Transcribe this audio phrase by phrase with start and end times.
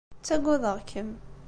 [0.19, 1.09] Ttagadeɣ-kem.